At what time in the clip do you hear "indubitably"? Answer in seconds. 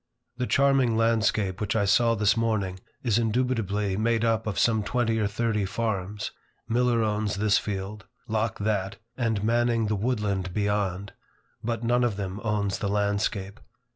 3.19-3.97